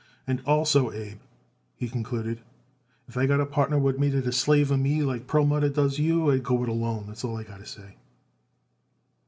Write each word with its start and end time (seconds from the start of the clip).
"And 0.25 0.41
also, 0.47 0.91
Abe," 0.91 1.19
he 1.75 1.87
concluded, 1.87 2.41
"if 3.07 3.15
I 3.17 3.27
got 3.27 3.39
it 3.39 3.43
a 3.43 3.45
partner 3.45 3.77
what 3.77 3.99
made 3.99 4.15
it 4.15 4.25
a 4.25 4.31
slave 4.31 4.71
of 4.71 4.79
me, 4.79 5.03
like 5.03 5.27
Perlmutter 5.27 5.69
does 5.69 5.99
you, 5.99 6.31
I'd 6.31 6.41
go 6.41 6.63
it 6.63 6.69
alone, 6.69 7.03
that's 7.05 7.23
all 7.23 7.37
I 7.37 7.43
got 7.43 7.59
to 7.59 7.67
say." 7.67 7.97